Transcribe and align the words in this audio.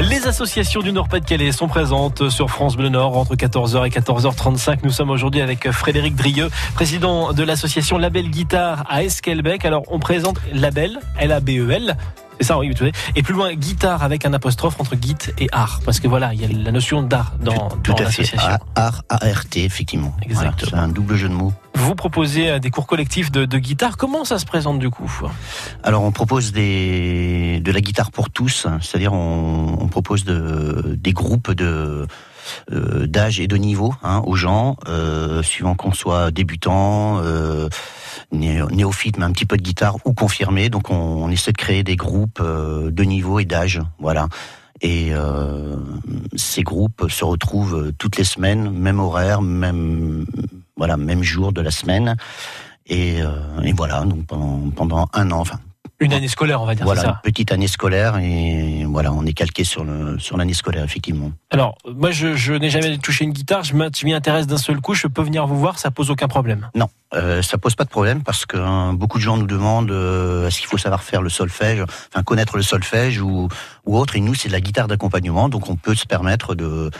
Les 0.00 0.26
associations 0.26 0.80
du 0.80 0.92
Nord-Pas-de-Calais 0.92 1.52
sont 1.52 1.68
présentes 1.68 2.30
sur 2.30 2.50
France 2.50 2.74
Bleu 2.74 2.88
Nord 2.88 3.18
entre 3.18 3.34
14h 3.34 3.86
et 3.86 3.90
14h35. 3.90 4.78
Nous 4.82 4.90
sommes 4.90 5.10
aujourd'hui 5.10 5.42
avec 5.42 5.70
Frédéric 5.70 6.16
Drieux, 6.16 6.48
président 6.74 7.34
de 7.34 7.42
l'association 7.42 7.98
Label 7.98 8.30
Guitare 8.30 8.84
à 8.88 9.04
Esquelbec. 9.04 9.64
Alors, 9.66 9.82
on 9.88 9.98
présente 9.98 10.38
Label, 10.54 11.00
L-A-B-E-L. 11.18 11.96
C'est 12.40 12.46
ça, 12.46 12.58
oui, 12.58 12.72
Et 13.16 13.22
plus 13.22 13.34
loin, 13.34 13.52
guitare 13.52 14.02
avec 14.02 14.24
un 14.24 14.32
apostrophe 14.32 14.80
entre 14.80 14.96
git 14.98 15.14
et 15.36 15.48
art. 15.52 15.80
Parce 15.84 16.00
que 16.00 16.08
voilà, 16.08 16.32
il 16.32 16.40
y 16.40 16.44
a 16.46 16.48
la 16.48 16.72
notion 16.72 17.02
d'art 17.02 17.34
dans, 17.38 17.68
tout, 17.68 17.92
dans 17.92 18.02
l'association. 18.02 18.58
Art, 18.74 19.02
A-R-T, 19.10 19.62
effectivement. 19.62 20.16
Exactement. 20.22 20.70
c'est 20.70 20.76
un 20.76 20.88
double 20.88 21.16
jeu 21.16 21.28
de 21.28 21.34
mots. 21.34 21.52
Vous 21.74 21.94
proposez 21.94 22.48
euh, 22.48 22.58
des 22.58 22.70
cours 22.70 22.86
collectifs 22.86 23.30
de, 23.30 23.44
de, 23.44 23.58
guitare. 23.58 23.98
Comment 23.98 24.24
ça 24.24 24.38
se 24.38 24.46
présente 24.46 24.78
du 24.78 24.88
coup 24.88 25.10
Alors 25.82 26.02
on 26.02 26.12
propose 26.12 26.52
des, 26.52 27.60
de 27.60 27.72
la 27.72 27.80
guitare 27.82 28.10
pour 28.10 28.30
tous, 28.30 28.66
c'est-à-dire 28.80 29.12
on, 29.12 29.76
on, 29.78 29.88
propose 29.88 30.24
de, 30.24 30.96
des 30.98 31.12
groupes 31.12 31.52
de 31.52 32.06
d'âge 32.70 33.40
et 33.40 33.46
de 33.46 33.56
niveau 33.56 33.94
hein, 34.02 34.22
aux 34.26 34.36
gens, 34.36 34.76
euh, 34.88 35.42
suivant 35.42 35.74
qu'on 35.74 35.92
soit 35.92 36.30
débutant, 36.30 37.18
euh, 37.22 37.68
néophyte, 38.32 39.18
mais 39.18 39.24
un 39.24 39.32
petit 39.32 39.46
peu 39.46 39.56
de 39.56 39.62
guitare 39.62 39.96
ou 40.04 40.12
confirmé. 40.12 40.68
Donc 40.68 40.90
on, 40.90 41.30
essaie 41.30 41.52
de 41.52 41.56
créer 41.56 41.82
des 41.82 41.96
groupes 41.96 42.40
euh, 42.40 42.90
de 42.90 43.02
niveau 43.04 43.38
et 43.38 43.44
d'âge, 43.44 43.80
voilà. 43.98 44.28
Et 44.82 45.10
euh, 45.12 45.76
ces 46.36 46.62
groupes 46.62 47.10
se 47.10 47.24
retrouvent 47.24 47.92
toutes 47.98 48.16
les 48.16 48.24
semaines, 48.24 48.70
même 48.70 48.98
horaire, 48.98 49.42
même 49.42 50.24
voilà, 50.76 50.96
même 50.96 51.22
jour 51.22 51.52
de 51.52 51.60
la 51.60 51.70
semaine. 51.70 52.16
Et, 52.86 53.22
euh, 53.22 53.60
et 53.62 53.72
voilà, 53.72 54.04
donc 54.04 54.26
pendant, 54.26 54.70
pendant 54.70 55.08
un 55.12 55.30
an, 55.30 55.40
enfin 55.40 55.60
une 56.00 56.12
année 56.14 56.28
scolaire, 56.28 56.62
on 56.62 56.66
va 56.66 56.74
dire. 56.74 56.84
Voilà, 56.84 57.02
ça. 57.02 57.08
une 57.08 57.30
petite 57.30 57.52
année 57.52 57.68
scolaire 57.68 58.16
et 58.18 58.84
voilà, 58.86 59.12
on 59.12 59.24
est 59.26 59.34
calqué 59.34 59.64
sur 59.64 59.84
le 59.84 60.18
sur 60.18 60.36
l'année 60.36 60.54
scolaire 60.54 60.82
effectivement. 60.82 61.30
Alors 61.50 61.76
moi, 61.86 62.10
je, 62.10 62.34
je 62.34 62.54
n'ai 62.54 62.70
jamais 62.70 62.96
touché 62.98 63.24
une 63.24 63.32
guitare. 63.32 63.62
Je 63.64 63.74
m'y 63.74 64.12
intéresse 64.12 64.46
d'un 64.46 64.56
seul 64.56 64.80
coup. 64.80 64.94
Je 64.94 65.06
peux 65.06 65.22
venir 65.22 65.46
vous 65.46 65.58
voir, 65.58 65.78
ça 65.78 65.90
pose 65.90 66.10
aucun 66.10 66.28
problème. 66.28 66.68
Non, 66.74 66.88
euh, 67.14 67.42
ça 67.42 67.58
pose 67.58 67.74
pas 67.74 67.84
de 67.84 67.90
problème 67.90 68.22
parce 68.22 68.46
que 68.46 68.56
hein, 68.56 68.94
beaucoup 68.94 69.18
de 69.18 69.22
gens 69.22 69.36
nous 69.36 69.46
demandent 69.46 69.90
euh, 69.90 70.48
est-ce 70.48 70.58
qu'il 70.58 70.68
faut 70.68 70.78
savoir 70.78 71.02
faire 71.02 71.22
le 71.22 71.28
solfège, 71.28 71.82
enfin 71.82 72.22
connaître 72.22 72.56
le 72.56 72.62
solfège 72.62 73.20
ou 73.20 73.48
ou 73.84 73.98
autre. 73.98 74.16
Et 74.16 74.20
nous, 74.20 74.34
c'est 74.34 74.48
de 74.48 74.54
la 74.54 74.60
guitare 74.60 74.88
d'accompagnement, 74.88 75.48
donc 75.48 75.68
on 75.68 75.76
peut 75.76 75.94
se 75.94 76.06
permettre 76.06 76.54
de 76.54 76.90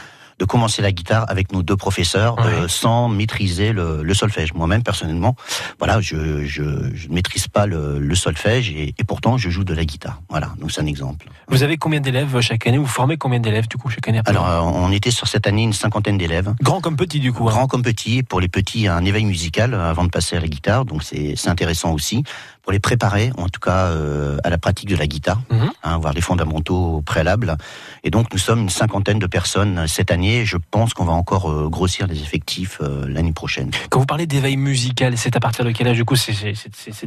de 0.41 0.45
commencer 0.45 0.81
la 0.81 0.91
guitare 0.91 1.25
avec 1.29 1.51
nos 1.53 1.61
deux 1.61 1.77
professeurs 1.77 2.35
Ouais. 2.39 2.45
euh, 2.63 2.67
sans 2.67 3.07
maîtriser 3.09 3.73
le, 3.73 4.01
le 4.01 4.13
solfège. 4.15 4.53
Moi-même, 4.55 4.81
personnellement, 4.81 5.35
voilà, 5.77 6.01
je, 6.01 6.43
je, 6.45 6.63
je 6.95 7.07
ne 7.09 7.13
maîtrise 7.13 7.47
pas 7.47 7.67
le, 7.67 7.99
le 7.99 8.15
solfège 8.15 8.71
et, 8.71 8.95
et 8.97 9.03
pourtant 9.03 9.37
je 9.37 9.49
joue 9.51 9.63
de 9.63 9.73
la 9.75 9.85
guitare. 9.85 10.19
Voilà, 10.29 10.49
donc 10.59 10.71
c'est 10.71 10.81
un 10.81 10.87
exemple. 10.87 11.27
Vous 11.47 11.61
avez 11.61 11.77
combien 11.77 11.99
d'élèves 12.01 12.39
chaque 12.41 12.65
année? 12.65 12.79
Vous 12.79 12.87
formez 12.87 13.17
combien 13.17 13.39
d'élèves 13.39 13.67
du 13.67 13.77
coup 13.77 13.89
chaque 13.91 14.07
année 14.07 14.21
Alors, 14.25 14.47
euh, 14.47 14.59
on 14.61 14.91
était 14.91 15.11
sur 15.11 15.27
cette 15.27 15.45
année 15.45 15.61
une 15.63 15.73
cinquantaine 15.73 16.17
d'élèves. 16.17 16.53
Grand 16.63 16.81
comme 16.81 16.95
petit 16.95 17.19
du 17.19 17.31
coup. 17.31 17.47
hein. 17.47 17.51
Grand 17.51 17.67
comme 17.67 17.83
petit, 17.83 18.23
pour 18.23 18.41
les 18.41 18.47
petits, 18.47 18.87
un 18.87 19.05
éveil 19.05 19.25
musical 19.25 19.75
euh, 19.75 19.91
avant 19.91 20.03
de 20.05 20.09
passer 20.09 20.35
à 20.37 20.39
la 20.39 20.47
guitare, 20.47 20.85
donc 20.85 21.03
c'est 21.03 21.35
intéressant 21.47 21.91
aussi. 21.93 22.23
Pour 22.63 22.71
les 22.71 22.79
préparer, 22.79 23.31
en 23.37 23.49
tout 23.49 23.59
cas, 23.59 23.87
euh, 23.87 24.37
à 24.43 24.49
la 24.51 24.57
pratique 24.59 24.87
de 24.89 24.95
la 24.95 25.07
guitare, 25.07 25.41
Mhm. 25.49 25.71
hein, 25.83 25.97
voir 25.97 26.13
les 26.13 26.21
fondamentaux 26.21 27.01
préalables. 27.05 27.57
Et 28.03 28.11
donc, 28.11 28.27
nous 28.31 28.37
sommes 28.37 28.59
une 28.61 28.69
cinquantaine 28.69 29.17
de 29.17 29.25
personnes 29.25 29.85
cette 29.87 30.11
année. 30.11 30.45
Je 30.45 30.57
pense 30.69 30.93
qu'on 30.93 31.05
va 31.05 31.13
encore 31.13 31.49
euh, 31.51 31.69
grossir 31.69 32.05
les 32.07 32.21
effectifs 32.21 32.77
euh, 32.81 33.05
l'année 33.07 33.33
prochaine. 33.33 33.71
Quand 33.89 33.99
vous 33.99 34.05
parlez 34.05 34.27
d'éveil 34.27 34.57
musical, 34.57 35.17
c'est 35.17 35.35
à 35.35 35.39
partir 35.39 35.65
de 35.65 35.71
quel 35.71 35.87
âge? 35.87 35.97
Du 35.97 36.05
coup 36.05 36.15
C'est 36.15 36.33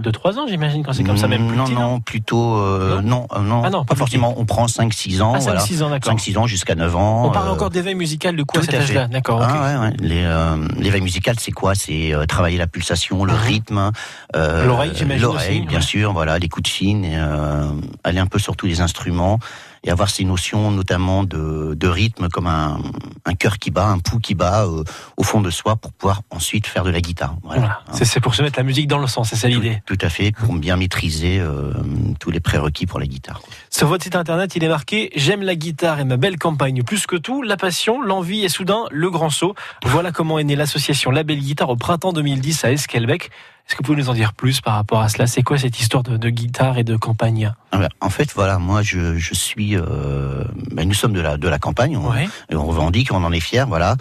2-3 0.00 0.38
ans 0.38 0.46
j'imagine 0.48 0.82
quand 0.84 0.92
c'est 0.92 1.04
comme 1.04 1.16
ça 1.16 1.28
même 1.28 1.46
plus 1.46 1.56
Non, 1.56 1.64
petit, 1.64 1.74
non, 1.74 2.00
plutôt... 2.00 2.56
euh, 2.56 3.00
non, 3.00 3.26
euh, 3.32 3.40
non, 3.40 3.62
Ah 3.64 3.70
non, 3.70 3.84
pas 3.84 3.94
pas 3.94 3.98
forcément. 3.98 4.34
On 4.36 4.44
prend 4.46 4.66
5-6 4.66 5.22
ans, 5.22 5.34
Ah, 5.36 5.38
5-6 5.38 5.42
voilà. 5.44 5.86
ans, 5.86 5.90
d'accord. 5.90 6.12
5-6 6.14 6.36
ans 6.38 6.46
jusqu'à 6.48 6.74
9 6.74 6.96
ans. 6.96 7.26
On 7.26 7.30
parle 7.30 7.48
euh, 7.48 7.52
encore 7.52 7.70
d'éveil 7.70 7.94
musical 7.94 8.34
du 8.34 8.44
coup 8.44 8.58
à 8.58 8.62
cet 8.62 8.74
âge-là? 8.74 9.06
D'accord. 9.06 9.40
Ah, 9.42 9.80
ouais, 9.80 9.88
ouais. 9.88 9.94
Euh, 10.24 10.68
l'éveil 10.78 11.00
musical, 11.00 11.36
c'est 11.38 11.52
quoi? 11.52 11.74
C'est 11.76 12.12
euh, 12.12 12.26
travailler 12.26 12.58
la 12.58 12.66
pulsation, 12.66 13.24
le 13.24 13.32
Mhm. 13.32 13.38
rythme, 13.38 13.90
euh, 14.36 14.66
L'oreille, 14.66 14.92
j'imagine 14.94 15.24
bien 15.60 15.78
ouais. 15.78 15.84
sûr, 15.84 16.12
voilà, 16.12 16.38
l'écoute 16.38 16.68
fine, 16.68 17.04
et, 17.04 17.16
euh, 17.16 17.70
aller 18.02 18.18
un 18.18 18.26
peu 18.26 18.38
sur 18.38 18.56
tous 18.56 18.66
les 18.66 18.80
instruments 18.80 19.38
et 19.84 19.90
avoir 19.90 20.08
ces 20.10 20.24
notions, 20.24 20.70
notamment 20.70 21.24
de, 21.24 21.74
de 21.74 21.88
rythme, 21.88 22.28
comme 22.28 22.46
un, 22.46 22.80
un 23.26 23.34
cœur 23.34 23.58
qui 23.58 23.70
bat, 23.70 23.86
un 23.88 23.98
pouls 23.98 24.18
qui 24.20 24.34
bat 24.34 24.64
euh, 24.64 24.82
au 25.16 25.22
fond 25.22 25.40
de 25.40 25.50
soi, 25.50 25.76
pour 25.76 25.92
pouvoir 25.92 26.22
ensuite 26.30 26.66
faire 26.66 26.84
de 26.84 26.90
la 26.90 27.00
guitare. 27.00 27.36
Voilà. 27.42 27.60
Voilà. 27.60 27.80
Hein. 27.88 27.92
C'est- 28.04 28.20
pour 28.20 28.34
se 28.34 28.42
mettre 28.42 28.58
la 28.58 28.62
musique 28.64 28.88
dans 28.88 28.98
le 28.98 29.06
sens, 29.06 29.28
c'est 29.30 29.36
ça 29.36 29.48
l'idée. 29.48 29.82
Tout, 29.86 29.96
tout 29.96 30.06
à 30.06 30.08
fait, 30.08 30.32
pour 30.32 30.54
bien 30.54 30.76
maîtriser 30.76 31.38
euh, 31.38 31.72
tous 32.20 32.30
les 32.30 32.40
prérequis 32.40 32.86
pour 32.86 32.98
la 32.98 33.06
guitare. 33.06 33.40
quoi. 33.40 33.52
Sur 33.70 33.86
votre 33.88 34.02
site 34.04 34.16
internet, 34.16 34.56
il 34.56 34.64
est 34.64 34.68
marqué 34.68 35.10
J'aime 35.14 35.42
la 35.42 35.54
guitare 35.56 36.00
et 36.00 36.04
ma 36.04 36.16
belle 36.16 36.38
campagne. 36.38 36.82
Plus 36.82 37.06
que 37.06 37.16
tout, 37.16 37.42
la 37.42 37.56
passion, 37.58 38.00
l'envie 38.00 38.44
et 38.44 38.48
soudain 38.48 38.84
le 38.90 39.10
grand 39.10 39.28
saut. 39.30 39.54
Voilà 39.84 40.10
comment 40.12 40.38
est 40.38 40.44
née 40.44 40.56
l'association 40.56 41.10
La 41.10 41.22
Belle 41.24 41.40
Guitare 41.40 41.68
au 41.68 41.76
printemps 41.76 42.12
2010 42.14 42.64
à 42.64 42.72
Esquelbec. 42.72 43.30
Est-ce 43.66 43.76
que 43.76 43.78
vous 43.78 43.84
pouvez 43.84 43.98
nous 43.98 44.10
en 44.10 44.14
dire 44.14 44.34
plus 44.34 44.60
par 44.60 44.74
rapport 44.74 45.00
à 45.00 45.08
cela? 45.08 45.26
C'est 45.26 45.42
quoi 45.42 45.56
cette 45.56 45.80
histoire 45.80 46.02
de, 46.02 46.16
de 46.18 46.28
guitare 46.30 46.76
et 46.78 46.84
de 46.84 46.96
campagne? 46.96 47.52
Ah 47.72 47.78
ben, 47.78 47.88
En 48.00 48.10
fait, 48.10 48.30
voilà, 48.34 48.58
moi, 48.58 48.82
je, 48.82 49.16
je 49.16 49.34
suis. 49.34 49.73
Euh, 49.76 50.44
ben, 50.72 50.86
nous 50.88 50.94
sommes 50.94 51.12
de 51.12 51.20
la 51.20 51.36
de 51.36 51.48
la 51.48 51.58
campagne. 51.58 51.96
On, 51.96 52.10
Ouais. 52.10 52.28
Et 52.50 52.54
on 52.56 52.66
revendique, 52.66 53.12
on 53.12 53.24
en 53.24 53.32
est 53.32 53.40
fier, 53.40 53.66
voilà. 53.66 53.96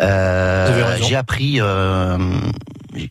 Euh, 0.00 0.96
j'ai 1.02 1.16
appris, 1.16 1.60
euh, 1.60 2.16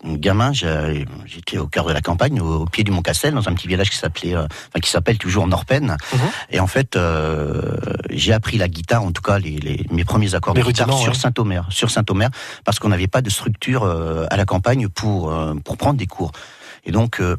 gamin, 0.05 0.51
j'étais 0.53 1.57
au 1.57 1.67
cœur 1.67 1.85
de 1.85 1.93
la 1.93 2.01
campagne, 2.01 2.39
au, 2.41 2.65
pied 2.65 2.83
du 2.83 2.91
Mont 2.91 3.01
Castel, 3.01 3.33
dans 3.33 3.47
un 3.47 3.53
petit 3.53 3.67
village 3.67 3.89
qui 3.89 3.97
s'appelait, 3.97 4.35
euh, 4.35 4.43
enfin, 4.45 4.79
qui 4.81 4.89
s'appelle 4.89 5.17
toujours 5.17 5.47
Norpen. 5.47 5.97
Mhm. 6.13 6.19
Et 6.51 6.59
en 6.59 6.67
fait, 6.67 6.95
euh, 6.95 7.75
j'ai 8.09 8.33
appris 8.33 8.57
la 8.57 8.67
guitare, 8.67 9.03
en 9.03 9.11
tout 9.11 9.21
cas 9.21 9.39
les, 9.39 9.57
les- 9.57 9.85
mes 9.91 10.03
premiers 10.05 10.35
accords 10.35 10.53
Les 10.55 10.61
de 10.61 10.67
guitare 10.67 10.91
sur 10.97 11.11
ouais. 11.13 11.17
Saint-Omer, 11.17 11.65
sur 11.69 11.89
Saint-Omer, 11.91 12.29
parce 12.65 12.79
qu'on 12.79 12.89
n'avait 12.89 13.07
pas 13.07 13.21
de 13.21 13.29
structure 13.29 13.83
euh, 13.83 14.25
à 14.31 14.37
la 14.37 14.45
campagne 14.45 14.87
pour 14.87 15.33
pour 15.63 15.77
prendre 15.77 15.97
des 15.97 16.07
cours. 16.07 16.31
Et 16.85 16.91
donc. 16.91 17.21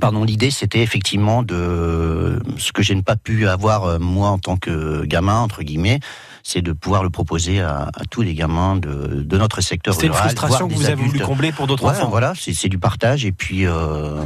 Pardon, 0.00 0.24
l'idée 0.24 0.50
c'était 0.50 0.82
effectivement 0.82 1.42
de 1.42 2.38
ce 2.58 2.72
que 2.72 2.82
je 2.82 2.92
n'ai 2.92 3.02
pas 3.02 3.16
pu 3.16 3.48
avoir 3.48 3.84
euh, 3.84 3.98
moi 3.98 4.28
en 4.28 4.38
tant 4.38 4.56
que 4.58 5.04
gamin 5.06 5.40
entre 5.40 5.62
guillemets, 5.62 6.00
c'est 6.42 6.60
de 6.60 6.72
pouvoir 6.72 7.02
le 7.02 7.08
proposer 7.08 7.60
à, 7.60 7.88
à 7.94 8.04
tous 8.10 8.20
les 8.20 8.34
gamins 8.34 8.76
de, 8.76 9.22
de 9.22 9.38
notre 9.38 9.62
secteur 9.62 9.94
C'était 9.94 10.08
une 10.08 10.12
frustration 10.12 10.68
que 10.68 10.74
vous 10.74 10.84
avez 10.86 11.02
voulu 11.02 11.20
combler 11.20 11.50
pour 11.50 11.66
d'autres 11.66 11.84
Ouais, 11.84 11.90
enfants. 11.92 12.08
voilà, 12.10 12.34
c'est 12.38 12.52
c'est 12.52 12.68
du 12.68 12.78
partage 12.78 13.24
et 13.24 13.32
puis 13.32 13.66
euh, 13.66 14.24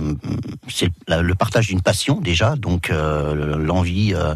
c'est 0.69 0.91
le 1.09 1.35
partage 1.35 1.69
d'une 1.69 1.83
passion 1.83 2.21
déjà, 2.21 2.57
donc 2.57 2.91
euh, 2.91 3.57
l'envie 3.57 4.13
euh, 4.15 4.35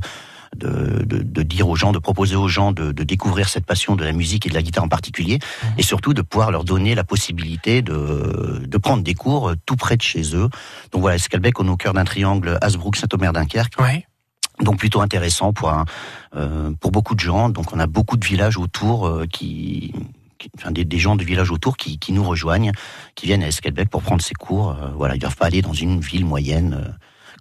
de, 0.54 1.04
de, 1.04 1.18
de 1.22 1.42
dire 1.42 1.68
aux 1.68 1.76
gens, 1.76 1.92
de 1.92 1.98
proposer 1.98 2.36
aux 2.36 2.48
gens 2.48 2.72
de, 2.72 2.92
de 2.92 3.02
découvrir 3.04 3.48
cette 3.48 3.66
passion 3.66 3.96
de 3.96 4.04
la 4.04 4.12
musique 4.12 4.46
et 4.46 4.48
de 4.48 4.54
la 4.54 4.62
guitare 4.62 4.84
en 4.84 4.88
particulier, 4.88 5.38
Mhm. 5.62 5.74
et 5.78 5.82
surtout 5.82 6.14
de 6.14 6.22
pouvoir 6.22 6.50
leur 6.50 6.64
donner 6.64 6.94
la 6.94 7.04
possibilité 7.04 7.82
de, 7.82 8.62
de 8.66 8.78
prendre 8.78 9.02
des 9.02 9.14
cours 9.14 9.50
euh, 9.50 9.54
tout 9.66 9.76
près 9.76 9.96
de 9.96 10.02
chez 10.02 10.34
eux. 10.34 10.48
Donc 10.92 11.00
voilà, 11.02 11.16
Escalbec, 11.16 11.58
on 11.60 11.66
est 11.66 11.70
au 11.70 11.76
cœur 11.76 11.92
d'un 11.94 12.04
triangle 12.04 12.58
Hasbrook-Saint-Omer-Dunkerque, 12.60 13.76
donc 14.60 14.78
plutôt 14.78 15.00
intéressant 15.00 15.52
pour 15.52 15.70
un, 15.70 15.84
euh, 16.36 16.70
pour 16.80 16.90
beaucoup 16.92 17.14
de 17.14 17.20
gens. 17.20 17.48
Donc 17.48 17.72
on 17.72 17.80
a 17.80 17.86
beaucoup 17.86 18.16
de 18.16 18.24
villages 18.24 18.56
autour 18.56 19.06
euh, 19.08 19.26
qui, 19.26 19.92
enfin 20.56 20.70
des, 20.70 20.84
des 20.84 20.98
gens 20.98 21.16
de 21.16 21.24
villages 21.24 21.50
autour 21.50 21.76
qui, 21.76 21.98
qui 21.98 22.12
nous 22.12 22.22
rejoignent, 22.24 22.70
qui 23.16 23.26
viennent 23.26 23.42
à 23.42 23.48
Esquelbec 23.48 23.88
pour 23.90 24.02
prendre 24.02 24.22
ces 24.22 24.34
cours. 24.34 24.70
Euh, 24.70 24.88
voilà, 24.96 25.16
ils 25.16 25.20
doivent 25.20 25.36
pas 25.36 25.46
aller 25.46 25.62
dans 25.62 25.72
une 25.72 26.00
ville 26.00 26.24
moyenne 26.24 26.74
euh, 26.80 26.92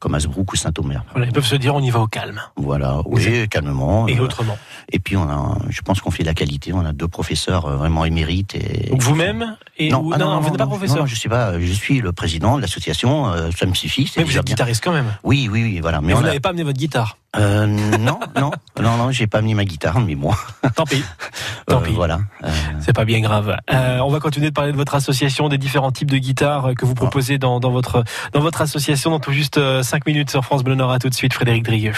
comme 0.04 0.16
Hasbrook 0.16 0.52
ou 0.52 0.56
Saint-Omer. 0.58 1.02
Voilà, 1.14 1.28
ils 1.28 1.32
peuvent 1.32 1.46
se 1.46 1.56
dire 1.56 1.74
on 1.76 1.80
y 1.82 1.90
va 1.90 2.02
au 2.02 2.08
calme. 2.08 2.42
Voilà, 2.58 3.00
oui, 3.06 3.48
calmement. 3.48 4.06
Et 4.10 4.20
Euh, 4.20 4.24
autrement. 4.24 4.58
et 4.92 5.00
puis 5.00 5.16
on 5.16 5.24
a, 5.30 5.58
je 5.70 5.80
pense 5.82 6.02
qu'on 6.02 6.12
fait 6.12 6.24
de 6.24 6.28
la 6.28 6.34
qualité. 6.34 6.74
On 6.74 6.86
a 6.86 6.92
deux 6.92 7.08
professeurs 7.08 7.66
euh, 7.68 7.78
vraiment 7.78 8.04
émérites. 8.04 8.54
Et 8.56 8.90
Donc 8.90 9.02
vous-même 9.02 9.56
et 9.78 9.90
non, 9.90 10.02
ou- 10.02 10.12
ah 10.14 10.18
non, 10.18 10.40
vous 10.42 10.50
n'êtes 10.50 10.58
pas 10.58 10.68
professeur. 10.68 10.98
non, 10.98 11.06
je 11.06 11.16
suis 11.16 11.30
pas. 11.30 11.58
Je 11.58 11.72
suis 11.72 12.02
le 12.02 12.12
président 12.12 12.58
de 12.58 12.62
l'association. 12.62 13.28
euh, 13.32 13.50
ça 13.58 13.66
me 13.66 13.74
suffit. 13.74 14.12
mais 14.18 14.24
vous 14.24 14.38
êtes 14.38 14.46
bien. 14.46 14.54
guitariste 14.56 14.84
quand 14.84 14.92
même. 14.92 15.16
Oui, 15.24 15.48
oui, 15.50 15.64
oui, 15.64 15.80
voilà. 15.80 16.02
Mais 16.02 16.08
Mais 16.08 16.14
vous 16.16 16.20
a- 16.20 16.24
n'avez 16.24 16.40
pas 16.42 16.50
amené 16.50 16.64
votre 16.64 16.78
guitare. 16.78 17.18
Euh, 17.36 17.66
non, 17.66 18.20
non, 18.36 18.52
non, 18.82 18.98
non, 18.98 19.12
j'ai 19.12 19.28
pas 19.28 19.42
mis 19.42 19.54
ma 19.56 19.66
guitare, 19.66 20.00
mais 20.00 20.16
bon. 20.16 20.32
Tant 20.76 20.86
pis. 20.86 21.04
Tant 21.68 21.78
Euh, 21.78 21.86
pis. 21.86 21.92
Voilà. 21.94 22.20
Euh, 22.44 22.50
C'est 22.80 22.94
pas 22.94 23.06
bien 23.06 23.22
grave. 23.22 23.58
Euh, 23.72 24.00
on 24.00 24.10
va 24.10 24.20
continuer 24.20 24.50
de 24.50 24.54
parler 24.54 24.72
de 24.72 24.78
votre 24.78 24.94
association, 24.96 25.50
des 25.50 25.58
différents 25.58 25.92
types 25.92 26.12
de 26.12 26.18
guitares 26.18 26.70
que 26.78 26.86
vous 26.86 26.94
proposez 26.94 27.38
dans, 27.38 27.60
dans 27.60 27.72
votre 27.72 28.04
dans 28.34 28.40
votre 28.40 28.62
association 28.62 29.10
dans 29.12 29.20
tout 29.20 29.32
juste 29.32 29.60
5 29.82 30.06
minutes 30.06 30.30
sur 30.30 30.44
France 30.46 30.64
Bleu 30.64 30.76
Nord. 30.76 30.92
À 30.92 31.00
tout 31.00 31.10
de 31.10 31.16
suite, 31.16 31.34
Frédéric 31.34 31.64
Drieux. 31.64 31.94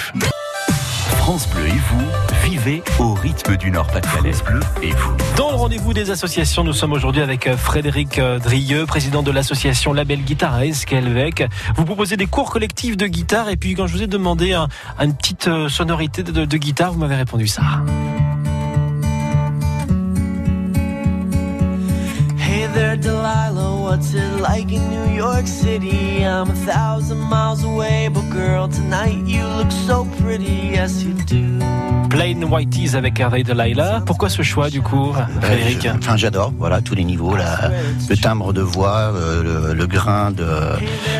France 1.25 1.49
Bleu 1.49 1.65
et 1.65 1.71
vous, 1.71 2.05
vivez 2.43 2.83
au 2.99 3.15
rythme 3.15 3.57
du 3.57 3.71
Nord-Pas-de-Calais. 3.71 4.33
Bleu 4.45 4.59
et 4.83 4.91
vous. 4.91 5.11
Dans 5.35 5.49
le 5.49 5.55
rendez-vous 5.55 5.91
des 5.91 6.11
associations, 6.11 6.63
nous 6.63 6.71
sommes 6.71 6.91
aujourd'hui 6.93 7.23
avec 7.23 7.47
euh, 7.47 7.57
Frédéric 7.57 8.19
euh, 8.19 8.37
Drieux, 8.37 8.85
président 8.85 9.23
de 9.23 9.31
l'association 9.31 9.91
Label 9.91 10.19
Guitare 10.21 10.53
à 10.53 10.67
Esquelvec. 10.67 11.43
Vous 11.77 11.83
proposez 11.83 12.15
des 12.15 12.27
cours 12.27 12.51
collectifs 12.51 12.95
de 12.95 13.07
guitare 13.07 13.49
et 13.49 13.57
puis 13.57 13.73
quand 13.73 13.87
je 13.87 13.93
vous 13.93 14.03
ai 14.03 14.07
demandé 14.07 14.53
un- 14.53 14.67
une 14.99 15.15
petite 15.15 15.47
euh, 15.47 15.67
sonorité 15.67 16.21
de, 16.21 16.31
de- 16.31 16.45
de 16.45 16.57
guitare, 16.57 16.93
vous 16.93 16.99
m'avez 16.99 17.15
répondu 17.15 17.47
ça. 17.47 17.63
There, 22.75 22.97
Delilah, 22.97 23.81
what's 23.81 24.13
it 24.13 24.41
like 24.41 24.71
in 24.71 24.81
New 24.89 25.15
York 25.15 25.47
City? 25.47 26.23
I'm 26.25 26.49
a 26.49 26.53
thousand 26.67 27.19
miles 27.29 27.63
away, 27.63 28.09
but 28.09 28.23
girl, 28.29 28.67
tonight 28.67 29.25
you 29.25 29.43
look 29.57 29.71
so 29.71 30.05
yes 30.29 31.01
you 31.03 31.13
do. 31.25 31.45
Plain 32.09 32.43
Whiteys 32.43 32.95
avec 32.95 33.19
Hervé 33.19 33.43
Delilah. 33.43 34.01
Pourquoi 34.05 34.29
ce 34.29 34.41
choix 34.41 34.69
du 34.69 34.81
coup, 34.81 35.13
Frédéric 35.41 35.81
Je- 35.83 35.89
Enfin, 35.89 36.17
j'adore, 36.17 36.53
voilà, 36.57 36.81
tous 36.81 36.95
les 36.95 37.03
niveaux, 37.03 37.35
la- 37.35 37.71
le 38.09 38.17
timbre 38.17 38.53
de 38.53 38.61
voix, 38.61 39.11
euh, 39.13 39.43
le, 39.69 39.73
le 39.73 39.87
grain 39.87 40.31
de, 40.31 40.47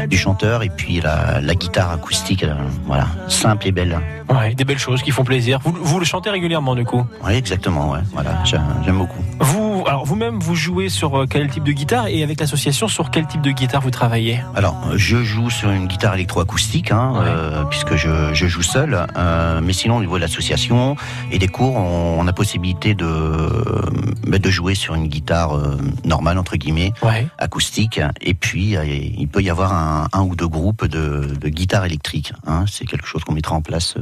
du 0.08 0.18
chanteur 0.18 0.62
et 0.64 0.70
puis 0.70 1.02
la, 1.02 1.42
la 1.42 1.56
guitare 1.56 1.92
acoustique, 1.92 2.44
euh, 2.44 2.54
voilà, 2.86 3.08
simple 3.28 3.68
et 3.68 3.72
belle. 3.72 3.98
Ouais, 4.30 4.54
des 4.56 4.64
belles 4.66 4.80
choses 4.80 5.02
qui 5.04 5.12
font 5.12 5.24
plaisir. 5.24 5.60
Vous, 5.64 5.76
vous 5.82 6.00
le 6.00 6.06
chantez 6.06 6.30
régulièrement 6.30 6.76
du 6.76 6.84
coup? 6.86 7.04
Oui, 7.26 7.34
exactement, 7.34 7.92
ouais, 7.92 8.00
voilà, 8.14 8.32
j'aime 8.44 8.64
j'aime 8.86 8.98
beaucoup. 8.98 9.22
Vous, 9.40 9.65
alors 10.06 10.14
vous-même, 10.14 10.40
vous 10.40 10.54
jouez 10.54 10.90
sur 10.90 11.18
euh, 11.22 11.26
quel 11.28 11.50
type 11.50 11.64
de 11.64 11.72
guitare 11.72 12.08
et 12.10 12.22
avec 12.22 12.40
l'association 12.40 12.88
sur 12.88 13.10
quel 13.10 13.26
type 13.26 13.42
de 13.42 13.50
guitare 13.50 13.82
vous 13.82 13.90
travaillez? 13.90 14.40
Alors, 14.56 14.76
je 14.96 15.24
joue 15.24 15.50
sur 15.50 15.72
une 15.72 15.88
guitare 15.88 16.14
électroacoustique, 16.14 16.92
hein, 16.92 17.14
Ouais. 17.16 17.26
euh, 17.26 17.64
puisque 17.64 17.96
je, 17.96 18.32
je 18.34 18.46
joue 18.46 18.62
seul. 18.62 19.08
euh, 19.18 19.62
mais 19.64 19.74
sinon, 19.74 19.98
au 19.98 20.02
niveau 20.02 20.18
de 20.18 20.22
l'association 20.22 20.96
et 21.32 21.40
des 21.40 21.48
cours, 21.48 21.76
on, 21.76 22.18
on 22.20 22.28
a 22.28 22.34
possibilité 22.34 22.94
de, 22.94 23.04
euh, 23.04 24.38
de 24.38 24.50
jouer 24.52 24.76
sur 24.76 24.94
une 24.94 25.08
guitare 25.08 25.58
euh, 25.58 25.76
normale, 26.04 26.38
entre 26.38 26.56
guillemets, 26.56 26.94
Ouais. 27.02 27.26
acoustique. 27.40 28.00
Et 28.22 28.36
puis, 28.36 28.76
il 29.18 29.28
peut 29.28 29.42
y 29.42 29.50
avoir 29.50 29.74
un, 29.74 30.08
un 30.14 30.22
ou 30.22 30.36
deux 30.36 30.48
groupes 30.48 30.86
de, 30.86 31.34
de 31.42 31.50
guitares 31.50 31.86
électriques. 31.86 32.32
Hein. 32.46 32.66
C'est 32.72 32.86
quelque 32.86 33.08
chose 33.08 33.24
qu'on 33.24 33.34
mettra 33.34 33.56
en 33.56 33.62
place. 33.64 33.96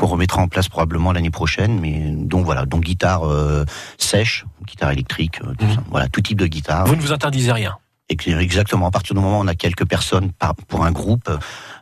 Qu'on 0.00 0.06
remettra 0.06 0.40
en 0.40 0.48
place 0.48 0.70
probablement 0.70 1.12
l'année 1.12 1.30
prochaine, 1.30 1.78
mais 1.78 2.10
donc 2.16 2.46
voilà, 2.46 2.64
donc 2.64 2.84
guitare 2.84 3.24
euh, 3.28 3.66
sèche, 3.98 4.46
guitare 4.66 4.92
électrique, 4.92 5.40
euh, 5.44 5.52
tout 5.58 5.66
Mhm. 5.66 5.74
ça. 5.74 5.82
voilà, 5.90 6.08
tout 6.08 6.22
type 6.22 6.38
de 6.38 6.46
guitare. 6.46 6.86
Vous 6.86 6.96
ne 6.96 7.02
vous 7.02 7.12
interdisez 7.12 7.52
rien. 7.52 7.76
Ex- 8.08 8.26
Exactement. 8.26 8.86
À 8.86 8.90
partir 8.90 9.14
du 9.14 9.20
moment 9.20 9.38
où 9.40 9.42
on 9.44 9.46
a 9.46 9.54
quelques 9.54 9.86
personnes 9.86 10.32
par, 10.32 10.54
pour 10.54 10.84
un 10.86 10.90
groupe, 10.90 11.28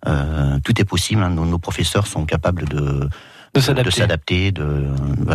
euh, 0.09 0.59
tout 0.65 0.81
est 0.81 0.85
possible. 0.85 1.23
hein. 1.23 1.31
Nos, 1.31 1.45
nos 1.47 1.59
professeurs 1.61 2.09
sont 2.09 2.25
capables 2.27 2.69
de, 2.69 3.09
De 3.59 3.91
s'adapter. 3.91 4.53
de, 4.53 4.87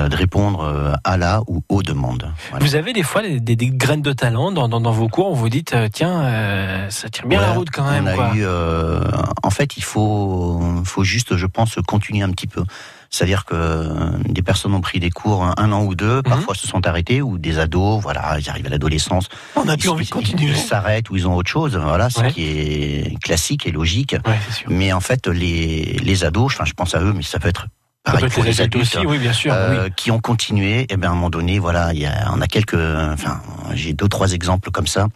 de 0.09 0.15
répondre 0.15 0.61
euh, 0.63 0.93
à 1.03 1.17
la 1.17 1.41
ou 1.47 1.63
aux 1.69 1.83
demandes. 1.83 2.31
Voilà. 2.49 2.65
Vous 2.65 2.75
avez 2.75 2.93
des 2.93 3.03
fois 3.03 3.21
des, 3.21 3.39
des- 3.39 3.55
des 3.55 3.67
graines 3.69 4.01
de 4.01 4.13
talent 4.13 4.51
dans, 4.51 4.67
dans, 4.67 4.81
dans 4.81 4.91
vos 4.91 5.07
cours 5.07 5.31
où 5.31 5.35
vous 5.35 5.49
dites 5.49 5.73
euh, 5.73 5.87
tiens 5.91 6.21
euh, 6.23 6.89
ça 6.89 7.09
tire 7.09 7.27
bien 7.27 7.41
la 7.41 7.51
route 7.53 7.69
quand 7.71 7.89
même 7.89 8.05
on 8.05 8.07
a 8.07 8.13
quoi. 8.15 8.31
eu, 8.35 8.43
euh, 8.43 9.01
en 9.43 9.49
fait, 9.49 9.77
il 9.77 9.83
faut, 9.83 10.61
faut 10.85 11.03
juste, 11.03 11.35
je 11.37 11.45
pense, 11.45 11.75
continuer 11.87 12.23
un 12.23 12.29
petit 12.31 12.47
peu. 12.47 12.63
C'est-à-dire 13.09 13.45
que 13.45 14.17
des 14.27 14.41
personnes 14.41 14.73
ont 14.73 14.81
pris 14.81 14.99
des 14.99 15.11
cours 15.11 15.43
un, 15.43 15.53
un 15.57 15.71
an 15.71 15.83
ou 15.83 15.93
deux, 15.93 16.23
parfois 16.23 16.55
se 16.55 16.67
sont 16.67 16.87
arrêtés, 16.87 17.21
ou 17.21 17.37
des 17.37 17.59
ados, 17.59 18.01
voilà, 18.01 18.37
ils 18.39 18.49
arrivent 18.49 18.65
à 18.65 18.69
l'adolescence, 18.69 19.29
On 19.55 19.65
n'a 19.65 19.77
plus 19.77 19.85
ils- 19.87 19.91
envie 19.91 20.05
de 20.05 20.09
continuer. 20.09 20.49
Ils 20.51 20.57
s'arrêtent 20.57 21.09
ou 21.11 21.15
ils 21.15 21.27
ont 21.27 21.35
autre 21.35 21.49
chose, 21.49 21.75
voilà, 21.77 22.09
ce 22.09 22.21
Ouais. 22.21 22.31
qui 22.31 22.43
est 22.43 23.19
classique 23.23 23.67
et 23.67 23.71
logique. 23.71 24.15
Ouais. 24.25 24.39
Mais 24.67 24.93
en 24.93 24.99
fait, 24.99 25.27
les, 25.27 25.99
les 26.01 26.23
ados, 26.23 26.53
enfin, 26.53 26.65
je 26.65 26.73
pense 26.73 26.95
à 26.95 27.01
eux, 27.01 27.13
mais 27.15 27.21
ça 27.21 27.37
peut 27.37 27.49
être 27.49 27.67
pareil 28.03 28.29
pour 28.29 28.43
les 28.43 28.61
adultes 28.61 28.95
aussi, 28.95 29.05
oui 29.05 29.17
bien 29.17 29.33
sûr. 29.33 29.53
euh, 29.53 29.85
oui. 29.85 29.91
qui 29.95 30.11
ont 30.11 30.19
continué, 30.19 30.85
et 30.89 30.97
ben 30.97 31.09
à 31.09 31.11
un 31.11 31.15
moment 31.15 31.29
donné, 31.29 31.59
voilà, 31.59 31.93
il 31.93 31.99
y 31.99 32.05
a, 32.05 32.31
on 32.33 32.41
a 32.41 32.47
quelques, 32.47 32.73
enfin, 32.75 33.41
j'ai 33.73 33.93
deux 33.93 34.07
trois 34.07 34.33
exemples 34.33 34.71
comme 34.71 34.87
ça. 34.87 35.07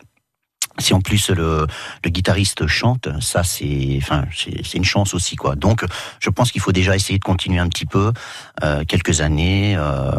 Si 0.79 0.93
en 0.93 1.01
plus 1.01 1.29
le, 1.29 1.65
le 2.03 2.09
guitariste 2.09 2.67
chante, 2.67 3.07
ça 3.19 3.43
c'est, 3.43 3.97
enfin, 4.01 4.25
c'est 4.33 4.77
une 4.77 4.85
chance 4.85 5.13
aussi 5.13 5.35
quoi. 5.35 5.55
Donc, 5.55 5.83
je 6.19 6.29
pense 6.29 6.51
qu'il 6.51 6.61
faut 6.61 6.71
déjà 6.71 6.95
essayer 6.95 7.17
de 7.17 7.23
continuer 7.23 7.59
un 7.59 7.67
petit 7.67 7.85
peu, 7.85 8.13
euh, 8.63 8.83
quelques 8.87 9.21
années, 9.21 9.75
euh, 9.77 10.11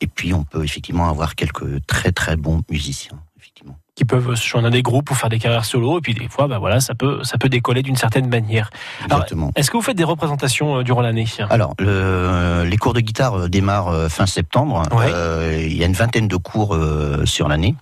et 0.00 0.06
puis 0.06 0.34
on 0.34 0.44
peut 0.44 0.64
effectivement 0.64 1.08
avoir 1.08 1.34
quelques 1.34 1.86
très 1.86 2.12
très 2.12 2.36
bons 2.36 2.60
musiciens, 2.70 3.18
effectivement. 3.38 3.78
Qui 3.94 4.04
peuvent 4.04 4.36
se 4.36 4.46
joindre 4.46 4.68
à 4.68 4.70
des 4.70 4.82
groupes 4.82 5.10
ou 5.10 5.14
faire 5.14 5.28
des 5.28 5.40
carrières 5.40 5.64
solo 5.64 5.98
et 5.98 6.00
puis 6.00 6.14
des 6.14 6.28
fois 6.28 6.46
bah 6.46 6.60
voilà 6.60 6.78
ça 6.78 6.94
peut 6.94 7.24
ça 7.24 7.36
peut 7.36 7.48
décoller 7.48 7.82
d'une 7.82 7.96
certaine 7.96 8.28
manière. 8.28 8.70
Exactement. 9.02 9.50
Est-ce 9.56 9.72
que 9.72 9.76
vous 9.76 9.82
faites 9.82 9.96
des 9.96 10.04
représentations 10.04 10.76
euh, 10.76 10.82
durant 10.84 11.00
l'année? 11.00 11.26
Alors, 11.50 11.74
le, 11.80 12.62
les 12.64 12.76
cours 12.76 12.94
de 12.94 13.00
guitare 13.00 13.34
euh, 13.34 13.48
démarrent 13.48 13.88
euh, 13.88 14.08
fin 14.08 14.26
septembre. 14.26 14.82
Ouais. 14.92 15.10
Euh, 15.12 15.66
il 15.66 15.76
y 15.76 15.82
a 15.82 15.86
une 15.86 15.94
vingtaine 15.94 16.28
de 16.28 16.36
cours 16.36 16.76
euh, 16.76 17.26
sur 17.26 17.48
l'année. 17.48 17.74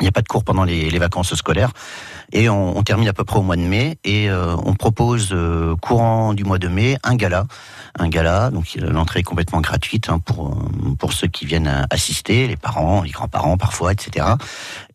Il 0.00 0.02
n'y 0.02 0.08
a 0.08 0.12
pas 0.12 0.22
de 0.22 0.28
cours 0.28 0.44
pendant 0.44 0.64
les, 0.64 0.98
vacances 0.98 1.34
scolaires. 1.34 1.70
Et 2.32 2.48
on, 2.48 2.82
termine 2.82 3.08
à 3.08 3.12
peu 3.12 3.24
près 3.24 3.38
au 3.38 3.42
mois 3.42 3.56
de 3.56 3.62
mai. 3.62 3.98
Et 4.04 4.28
euh, 4.28 4.54
on 4.64 4.74
propose, 4.74 5.30
euh, 5.32 5.74
courant 5.76 6.34
du 6.34 6.44
mois 6.44 6.58
de 6.58 6.68
mai, 6.68 6.98
un 7.02 7.14
gala. 7.14 7.46
Un 7.98 8.08
gala, 8.08 8.50
donc 8.50 8.76
l'entrée 8.78 9.20
est 9.20 9.22
complètement 9.22 9.62
gratuite 9.62 10.10
hein, 10.10 10.18
pour, 10.18 10.48
euh, 10.48 10.94
pour 10.98 11.14
ceux 11.14 11.28
qui 11.28 11.46
viennent 11.46 11.68
euh, 11.68 11.84
assister, 11.88 12.46
les 12.46 12.56
parents, 12.56 13.02
les 13.02 13.10
grands-parents 13.10 13.56
parfois, 13.56 13.92
etc. 13.92 14.26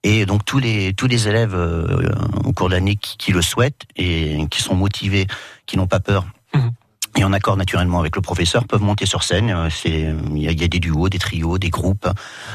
Et 0.04 0.28
donc 0.28 0.46
tous 0.46 0.60
les, 0.60 0.94
tous 0.94 1.08
les 1.08 1.28
élèves 1.28 1.56
euh, 1.56 2.12
au 2.44 2.54
cours 2.54 2.70
de 2.70 2.76
l'année 2.76 2.96
qui, 2.96 3.18
qui 3.18 3.32
le 3.32 3.42
souhaitent 3.42 3.86
et 3.96 4.46
qui 4.52 4.62
sont 4.62 4.76
motivés, 4.76 5.26
qui 5.66 5.78
n'ont 5.78 5.88
pas 5.88 6.00
peur, 6.00 6.26
Mhm. 6.54 6.72
Et 7.18 7.24
en 7.24 7.34
accord 7.34 7.58
naturellement 7.58 8.00
avec 8.00 8.16
le 8.16 8.22
professeur, 8.22 8.66
peuvent 8.66 8.82
monter 8.82 9.06
sur 9.06 9.24
scène. 9.24 9.50
Euh, 9.50 9.70
C'est 9.70 10.14
il 10.36 10.42
y, 10.42 10.48
a, 10.48 10.52
il 10.52 10.62
y 10.62 10.64
a 10.64 10.68
des 10.68 10.80
duos, 10.80 11.10
des 11.10 11.20
trios, 11.20 11.58
des 11.58 11.70
groupes, 11.70 12.08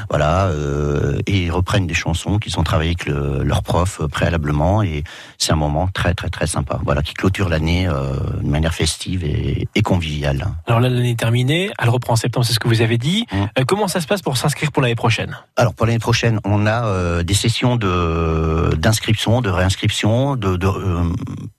voilà, 0.09 0.45
euh, 0.47 1.19
et 1.27 1.43
ils 1.43 1.51
reprennent 1.51 1.87
des 1.87 1.93
chansons 1.93 2.39
qu'ils 2.39 2.59
ont 2.59 2.63
travaillé 2.63 2.89
avec 2.91 3.05
le- 3.05 3.43
leur 3.43 3.61
prof 3.63 4.01
euh, 4.01 4.07
préalablement. 4.07 4.81
Et 4.81 5.03
c'est 5.37 5.51
un 5.51 5.57
moment 5.57 5.87
très 5.93 6.13
très 6.13 6.29
très 6.29 6.47
sympa, 6.47 6.79
voilà, 6.83 7.01
qui 7.01 7.13
clôture 7.13 7.49
l'année 7.49 7.87
euh, 7.87 8.13
de 8.41 8.47
manière 8.49 8.73
festive 8.73 9.23
et, 9.23 9.67
et 9.75 9.81
conviviale. 9.81 10.47
Alors 10.65 10.79
là 10.79 10.89
l'année 10.89 11.11
est 11.11 11.19
terminée, 11.19 11.71
elle 11.79 11.89
reprend 11.89 12.13
en 12.13 12.15
septembre, 12.17 12.45
c'est 12.45 12.53
ce 12.53 12.59
que 12.59 12.67
vous 12.67 12.81
avez 12.81 12.97
dit. 12.97 13.25
Mm. 13.31 13.35
Euh, 13.59 13.63
comment 13.67 13.87
ça 13.87 14.01
se 14.01 14.07
passe 14.07 14.21
pour 14.21 14.37
s'inscrire 14.37 14.71
pour 14.71 14.81
l'année 14.81 14.95
prochaine? 14.95 15.37
Alors 15.55 15.73
pour 15.73 15.85
l'année 15.85 15.99
prochaine, 15.99 16.39
on 16.45 16.65
a 16.65 16.85
euh, 16.85 17.23
des 17.23 17.33
sessions 17.33 17.75
de 17.75 18.75
d'inscription, 18.77 19.41
de 19.41 19.49
réinscription, 19.49 20.35
de, 20.35 20.55
de 20.57 20.67
euh, 20.67 21.03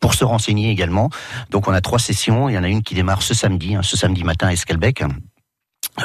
pour 0.00 0.14
se 0.14 0.24
renseigner 0.24 0.70
également. 0.70 1.10
Donc 1.50 1.68
on 1.68 1.72
a 1.72 1.80
trois 1.80 1.98
sessions. 1.98 2.48
Il 2.48 2.54
y 2.54 2.58
en 2.58 2.64
a 2.64 2.68
une 2.68 2.82
qui 2.88 2.94
démarre 2.94 3.20
ce 3.20 3.34
samedi, 3.34 3.74
hein, 3.74 3.82
ce 3.82 3.98
samedi 3.98 4.24
matin 4.24 4.46
à 4.46 4.52
Escalbec. 4.54 5.04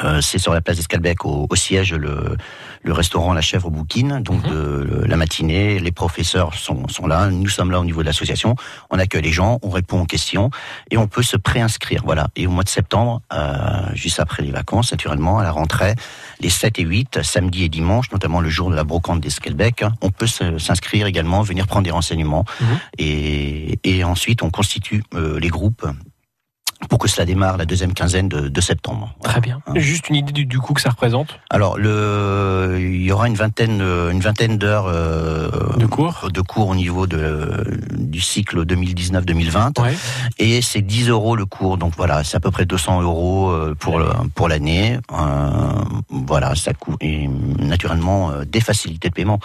Euh, 0.02 0.20
c'est 0.20 0.38
sur 0.38 0.52
la 0.52 0.60
place 0.60 0.76
d'Escalbec 0.76 1.24
au, 1.24 1.46
au 1.48 1.56
siège 1.56 1.94
le, 1.94 2.36
le 2.82 2.92
restaurant 2.92 3.32
La 3.32 3.40
Chèvre 3.40 3.70
Bouquine. 3.70 4.20
Donc 4.22 4.44
Mhm. 4.44 4.50
de, 4.52 5.04
la 5.06 5.16
matinée, 5.16 5.78
les 5.78 5.92
professeurs 5.92 6.52
sont, 6.54 6.86
sont 6.88 7.06
là, 7.06 7.30
nous 7.30 7.48
sommes 7.48 7.70
là 7.70 7.80
au 7.80 7.86
niveau 7.86 8.02
de 8.02 8.06
l'association. 8.06 8.54
On 8.90 8.98
accueille 8.98 9.22
les 9.22 9.32
gens, 9.32 9.60
on 9.62 9.70
répond 9.70 10.02
aux 10.02 10.04
questions 10.04 10.50
et 10.90 10.98
on 10.98 11.06
peut 11.06 11.22
se 11.22 11.38
préinscrire. 11.38 12.02
Voilà. 12.04 12.28
Et 12.36 12.46
au 12.46 12.50
mois 12.50 12.64
de 12.64 12.68
septembre, 12.68 13.22
euh, 13.32 13.46
juste 13.94 14.20
après 14.20 14.42
les 14.42 14.50
vacances, 14.50 14.92
naturellement, 14.92 15.38
à 15.38 15.42
la 15.42 15.52
rentrée, 15.52 15.94
les 16.40 16.50
7 16.50 16.80
et 16.80 16.82
8, 16.82 17.22
samedi 17.22 17.64
et 17.64 17.68
dimanche, 17.70 18.10
notamment 18.12 18.40
le 18.40 18.50
jour 18.50 18.70
de 18.70 18.76
la 18.76 18.84
brocante 18.84 19.20
d'Esquelbec, 19.20 19.82
hein, 19.82 19.94
on 20.02 20.10
peut 20.10 20.26
s'inscrire 20.26 21.06
également, 21.06 21.40
venir 21.40 21.66
prendre 21.66 21.84
des 21.84 21.92
renseignements. 21.92 22.44
Mhm. 22.60 22.66
Et, 22.98 23.78
et 23.84 24.04
ensuite, 24.04 24.42
on 24.42 24.50
constitue 24.50 25.02
euh, 25.14 25.38
les 25.40 25.48
groupes 25.48 25.86
pour 26.88 26.98
que 26.98 27.08
cela 27.08 27.24
démarre 27.24 27.56
la 27.56 27.64
deuxième 27.66 27.92
quinzaine 27.94 28.28
de, 28.28 28.48
de 28.48 28.60
septembre. 28.60 29.14
Très 29.22 29.40
bien. 29.40 29.60
Hein. 29.66 29.72
Juste 29.76 30.08
une 30.08 30.16
idée 30.16 30.32
du, 30.32 30.44
du 30.46 30.58
coût 30.58 30.74
que 30.74 30.80
ça 30.80 30.90
représente 30.90 31.38
Alors, 31.50 31.78
le, 31.78 32.76
il 32.80 33.02
y 33.02 33.10
aura 33.12 33.26
une 33.28 33.34
vingtaine, 33.34 33.80
euh, 33.80 34.10
une 34.10 34.20
vingtaine 34.20 34.58
d'heures 34.58 34.86
euh, 34.88 35.48
de 35.78 35.86
cours 35.86 36.28
de 36.32 36.40
cours 36.40 36.68
au 36.68 36.74
niveau 36.74 37.06
de, 37.06 37.78
du 37.92 38.20
cycle 38.20 38.64
2019-2020 38.64 39.80
Ouais. 39.80 39.94
et 40.38 40.62
c'est 40.62 40.82
10 40.82 41.08
euros 41.08 41.36
le 41.36 41.46
cours 41.46 41.78
donc 41.78 41.94
voilà 41.96 42.22
c'est 42.24 42.36
à 42.36 42.40
peu 42.40 42.50
près 42.50 42.64
200 42.66 43.02
euros 43.02 43.50
euh, 43.50 43.74
pour 43.78 43.98
le, 43.98 44.06
pour 44.34 44.48
l'année 44.48 44.98
Euh, 45.12 45.84
voilà 46.10 46.54
ça 46.54 46.72
coûte 46.74 46.96
et 47.00 47.28
naturellement 47.58 48.30
des 48.46 48.60
facilités 48.60 49.08
de 49.08 49.14
paiement 49.14 49.38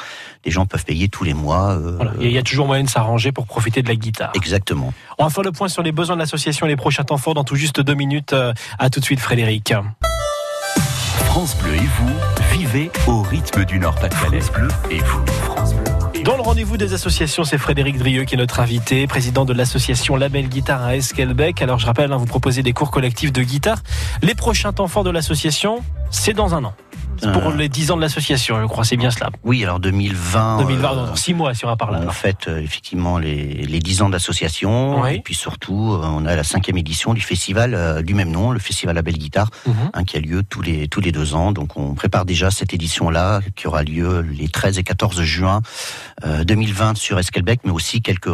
les 0.46 0.52
gens 0.52 0.66
peuvent 0.66 0.86
payer 0.86 1.10
tous 1.10 1.24
les 1.24 1.34
mois 1.34 1.72
euh, 1.72 1.94
Voilà. 1.98 2.12
Il 2.20 2.32
y 2.32 2.38
a- 2.38 2.44
toujours 2.44 2.68
moyen 2.68 2.84
de 2.84 2.90
s'arranger 2.90 3.32
pour 3.32 3.46
profiter 3.46 3.82
de 3.82 3.88
la 3.88 3.96
guitare. 3.96 4.32
exactement 4.36 4.94
On 5.18 5.24
va 5.26 5.30
faire 5.30 5.44
le 5.44 5.52
point 5.52 5.68
sur 5.68 5.84
les 5.84 5.92
besoins 5.92 6.16
de 6.16 6.22
l'association 6.22 6.66
et 6.66 6.70
les 6.70 6.76
prochains 6.78 7.04
temps 7.04 7.18
forts 7.18 7.34
dans 7.34 7.44
tout 7.44 7.56
juste 7.56 7.80
deux 7.82 7.94
minutes. 7.96 8.34
Euh, 8.34 8.54
À 8.80 8.90
tout 8.90 9.00
de 9.00 9.06
suite, 9.06 9.20
Frédéric. 9.20 9.74
France 11.26 11.56
Bleu 11.58 11.76
et 11.76 11.80
vous, 11.80 12.10
vivez 12.58 12.92
au 13.08 13.22
rythme 13.22 13.64
du 13.66 13.80
Nord-Pas-de-Calais. 13.80 14.42
France 14.42 14.52
Bleu 14.52 14.68
et 14.90 15.00
vous, 15.00 15.26
France 15.44 15.74
Bleu. 15.76 16.24
Dans 16.24 16.36
le 16.36 16.42
rendez-vous 16.42 16.76
des 16.78 16.94
associations, 16.94 17.44
c'est 17.44 17.58
Frédéric 17.58 17.98
Drieux 17.98 18.26
qui 18.26 18.36
est 18.36 18.38
notre 18.38 18.60
invité, 18.60 19.08
président 19.08 19.46
de 19.46 19.54
l'association 19.54 20.16
Label 20.18 20.50
Guitare 20.50 20.84
à 20.84 20.96
Esquelbec. 20.98 21.62
Alors 21.62 21.80
je 21.80 21.86
rappelle, 21.86 22.12
hein, 22.12 22.18
vous 22.18 22.26
proposez 22.26 22.62
des 22.64 22.74
cours 22.74 22.92
collectifs 22.92 23.32
de 23.32 23.42
guitare. 23.42 23.80
Les 24.22 24.36
prochains 24.36 24.74
temps 24.74 24.88
forts 24.88 25.04
de 25.06 25.12
l'association, 25.12 25.80
c'est 26.12 26.34
dans 26.34 26.56
un 26.56 26.64
an. 26.66 26.74
C'est 27.22 27.32
pour 27.32 27.48
Euh. 27.50 27.56
les 27.56 27.70
10 27.70 27.92
ans 27.92 27.98
de 27.98 28.02
l'association, 28.02 28.60
je 28.62 28.66
crois, 28.68 28.84
c'est 28.84 28.98
bien 28.98 29.12
cela. 29.12 29.30
oui 29.44 29.64
alors 29.64 29.80
2020 29.80 30.60
2020, 30.60 30.92
euh, 30.92 30.96
dans 31.08 31.16
6 31.16 31.34
mois 31.34 31.54
si 31.54 31.66
on 31.66 31.68
va 31.68 31.76
par 31.76 31.92
là. 31.92 32.02
on 32.06 32.10
fête 32.12 32.48
euh, 32.48 32.60
effectivement 32.62 33.18
les, 33.18 33.46
les 33.66 33.80
10 33.80 34.02
ans 34.04 34.10
d'association 34.10 35.02
Oui. 35.02 35.16
et 35.16 35.20
puis 35.20 35.36
surtout 35.36 35.94
euh, 35.94 36.02
on 36.04 36.26
a 36.26 36.36
la 36.36 36.44
cinquième 36.44 36.78
édition 36.78 37.14
du 37.14 37.22
festival 37.22 37.74
euh, 37.74 38.02
du 38.02 38.14
même 38.14 38.32
nom, 38.32 38.52
le 38.52 38.60
festival 38.60 38.96
La 38.96 39.02
Belle 39.02 39.18
Guitare, 39.18 39.50
Mhm. 39.66 39.74
hein, 39.94 40.04
qui 40.04 40.18
a 40.18 40.20
lieu 40.20 40.44
tous 40.44 40.62
les 40.62 40.88
tous 40.88 41.02
les 41.02 41.12
deux 41.12 41.34
ans. 41.36 41.52
Donc 41.52 41.78
on 41.78 41.94
prépare 41.94 42.26
déjà 42.26 42.52
cette 42.52 42.74
édition-là 42.74 43.42
qui 43.56 43.68
aura 43.68 43.84
lieu 43.84 44.22
les 44.22 44.48
13 44.50 44.78
et 44.80 44.84
14 44.84 45.22
juin 45.24 45.62
euh, 46.26 46.44
2020 46.44 46.98
sur 46.98 47.20
Esquelbec, 47.20 47.60
mais 47.66 47.72
aussi 47.72 48.02
quelques 48.02 48.30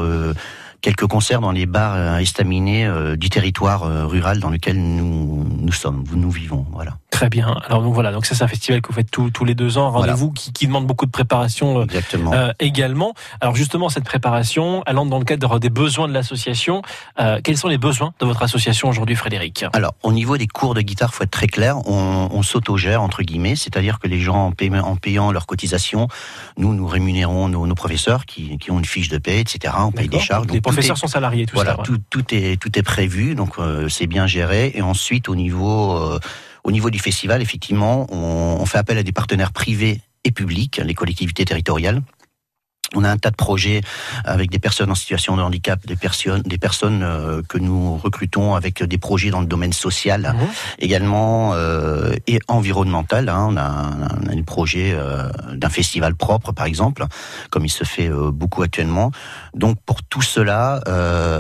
quelques 0.86 1.08
concerts 1.08 1.42
dans 1.42 1.52
les 1.52 1.66
bars 1.66 1.96
euh, 1.96 2.18
estaminés 2.20 2.86
euh, 2.86 3.16
du 3.16 3.30
territoire 3.30 3.82
euh, 3.84 4.06
rural 4.06 4.40
dans 4.40 4.52
lequel 4.52 4.78
nous 4.80 5.44
nous 5.60 5.72
sommes, 5.72 6.04
nous 6.14 6.30
vivons. 6.30 6.64
Voilà. 6.74 6.98
Très 7.10 7.28
bien. 7.30 7.56
Alors 7.66 7.82
donc 7.82 7.94
voilà, 7.96 8.12
donc 8.12 8.26
ça 8.28 8.36
c'est 8.36 8.44
un 8.44 8.48
festival 8.48 8.82
que 8.82 8.90
vous 8.90 8.94
faites 8.94 9.10
tous, 9.10 9.32
tous 9.32 9.46
les 9.46 9.56
deux 9.56 9.80
ans, 9.80 9.90
Voilà. 9.90 10.12
rendez-vous 10.14 10.32
qui, 10.32 10.52
qui 10.54 10.68
demande 10.68 10.86
beaucoup 10.86 11.08
de 11.08 11.12
préparation 11.12 11.80
euh, 11.80 11.84
Exactement. 11.86 12.34
euh, 12.34 12.52
également. 12.60 13.16
Alors 13.42 13.56
justement 13.56 13.90
cette 13.90 14.04
préparation, 14.04 14.84
elle 14.86 15.00
entre 15.00 15.10
dans 15.10 15.18
le 15.18 15.26
cadre 15.26 15.58
des 15.60 15.72
besoins 15.72 16.08
de 16.08 16.14
l'association. 16.14 16.84
Euh, 17.20 17.40
quels 17.44 17.58
sont 17.58 17.68
les 17.70 17.80
besoins 17.80 18.14
de 18.20 18.26
votre 18.28 18.44
association 18.44 18.88
aujourd'hui, 18.90 19.16
Frédéric? 19.16 19.66
Alors, 19.74 19.94
au 20.04 20.12
niveau 20.12 20.38
des 20.38 20.46
cours 20.48 20.76
de 20.76 20.82
guitare, 20.82 21.14
faut 21.16 21.24
être 21.24 21.32
très 21.32 21.48
clair, 21.48 21.78
on, 21.88 22.30
on 22.32 22.44
s'autogère 22.44 23.02
entre 23.02 23.24
guillemets, 23.24 23.56
c'est-à-dire 23.56 23.98
que 24.00 24.08
les 24.08 24.20
gens 24.20 24.48
en, 24.48 24.52
paiement- 24.52 24.86
en 24.86 24.98
payant 24.98 25.32
leurs 25.32 25.48
cotisations, 25.48 26.08
nous 26.58 26.74
nous 26.76 26.86
rémunérons 26.86 27.48
nos, 27.48 27.66
nos 27.66 27.76
professeurs 27.76 28.26
qui, 28.28 28.58
qui 28.60 28.70
ont 28.72 28.78
une 28.78 28.86
fiche 28.86 29.08
de 29.10 29.18
paie, 29.18 29.40
etc. 29.40 29.74
On 29.80 29.92
paye 29.92 30.10
des 30.10 30.20
charges. 30.20 30.46
Donc 30.48 30.62
professeurs 30.76 30.98
est- 30.98 31.00
sont 31.00 31.08
salariés, 31.08 31.46
tout 31.46 31.56
voilà, 31.56 31.72
ça. 31.72 31.78
ouais. 31.80 31.84
tout, 31.86 32.00
tout 32.10 32.26
est 32.34 32.60
tout 32.62 32.78
est 32.78 32.84
prévu, 32.84 33.36
donc 33.36 33.58
euh, 33.60 33.90
c'est 33.90 34.08
bien 34.08 34.28
géré. 34.28 34.72
Et 34.76 34.82
ensuite, 34.82 35.30
au 35.30 35.36
niveau 35.36 35.94
euh, 35.98 36.20
au 36.64 36.72
niveau 36.72 36.90
du 36.90 37.00
festival, 37.00 37.42
effectivement, 37.42 38.08
on, 38.12 38.58
on 38.62 38.66
fait 38.66 38.78
appel 38.78 38.98
à 38.98 39.04
des 39.04 39.12
partenaires 39.12 39.52
privés 39.52 40.02
et 40.24 40.32
publics, 40.32 40.82
les 40.84 40.94
collectivités 40.96 41.46
territoriales. 41.46 42.02
On 42.96 43.04
a 43.04 43.10
un 43.12 43.18
tas 43.18 43.32
de 43.32 43.36
projets 43.36 43.82
avec 44.24 44.50
des 44.50 44.60
personnes 44.60 44.92
en 44.92 44.96
situation 44.96 45.36
de 45.38 45.42
handicap, 45.42 45.86
des 45.86 45.96
personnes, 45.96 46.42
des 46.42 46.58
personnes 46.58 47.04
euh, 47.04 47.42
que 47.48 47.58
nous 47.58 47.98
recrutons 47.98 48.56
avec 48.56 48.84
des 48.84 48.98
projets 48.98 49.30
dans 49.30 49.42
le 49.42 49.48
domaine 49.48 49.74
social, 49.74 50.34
Mhm. 50.36 50.48
également 50.80 51.52
euh, 51.54 52.14
et 52.28 52.40
environnemental. 52.48 53.30
hein. 53.30 53.48
On 53.50 53.58
a, 53.58 53.70
on 54.24 54.28
a 54.30 54.32
un 54.34 54.42
projet 54.44 54.92
euh, 54.94 55.30
d'un 55.54 55.70
festival 55.70 56.16
propre, 56.16 56.52
par 56.52 56.66
exemple, 56.66 57.06
comme 57.50 57.66
il 57.66 57.70
se 57.70 57.84
fait 57.84 58.10
beaucoup 58.10 58.62
actuellement. 58.64 59.12
Donc 59.54 59.78
pour 59.86 60.04
tout 60.04 60.22
cela, 60.22 60.82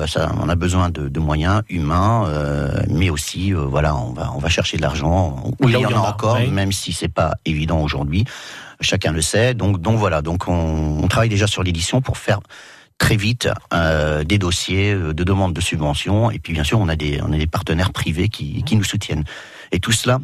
ça, 0.07 0.31
on 0.41 0.50
a 0.50 0.55
besoin 0.55 0.89
de, 0.89 1.07
de 1.09 1.19
moyens 1.19 1.62
humains, 1.69 2.27
mais 2.89 3.09
aussi, 3.09 3.51
voilà, 3.53 3.95
on 3.95 4.13
va 4.13 4.31
on 4.35 4.39
va 4.39 4.50
chercher 4.50 4.77
de 4.77 4.81
l'argent 4.81 5.43
Oui, 5.59 5.74
il 5.75 5.79
y 5.81 5.85
en 5.85 5.89
a 5.89 5.93
en 6.00 6.03
a, 6.05 6.09
encore, 6.09 6.38
oui. 6.39 6.47
même 6.50 6.71
si 6.71 6.91
c'est 6.93 7.07
pas 7.13 7.35
évident 7.45 7.79
aujourd'hui. 7.81 8.25
Chacun 8.82 9.12
le 9.12 9.22
sait. 9.22 9.53
Donc 9.53 9.82
donc 9.82 9.98
voilà. 9.98 10.22
Donc 10.22 10.48
on, 10.48 11.08
travaille 11.08 11.29
déjà 11.29 11.48
sur 11.48 11.63
l'édition 11.63 12.01
pour 12.01 12.17
faire 12.17 12.39
très 12.98 13.15
vite 13.15 13.50
euh, 13.74 14.24
des 14.24 14.38
dossiers 14.38 14.94
euh, 14.94 15.13
de 15.13 15.24
demande 15.24 15.53
de 15.53 15.62
subventions 15.62 16.32
et 16.32 16.39
puis 16.39 16.53
bien 16.53 16.63
sûr 16.63 16.79
on 16.79 16.88
a 16.88 16.96
des 16.96 17.22
on 17.22 17.34
a 17.34 17.38
des 17.38 17.48
partenaires 17.48 17.91
privés 17.91 18.29
qui, 18.29 18.63
qui 18.63 18.77
nous 18.77 18.86
soutiennent 18.86 19.25
et 19.74 19.79
tout 19.79 19.91
cela 19.91 20.20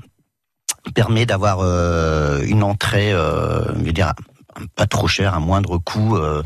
permet 0.96 1.26
d'avoir 1.26 1.60
euh, 1.60 2.42
une 2.44 2.64
entrée 2.64 3.12
je 3.12 3.84
veux 3.84 3.92
dire 3.92 4.14
pas 4.76 4.86
trop 4.86 5.08
cher, 5.08 5.34
à 5.34 5.40
moindre 5.40 5.78
coût, 5.78 6.16
euh, 6.18 6.44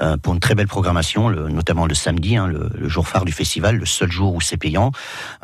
euh, 0.00 0.16
pour 0.16 0.34
une 0.34 0.40
très 0.40 0.54
belle 0.54 0.68
programmation, 0.68 1.28
le- 1.28 1.48
notamment 1.48 1.86
le 1.86 1.94
samedi, 1.94 2.36
hein, 2.36 2.46
le, 2.46 2.70
le 2.74 2.88
jour 2.88 3.06
phare 3.08 3.24
du 3.24 3.32
festival, 3.32 3.76
le 3.76 3.86
seul 3.86 4.10
jour 4.10 4.34
où 4.34 4.40
c'est 4.40 4.56
payant. 4.56 4.92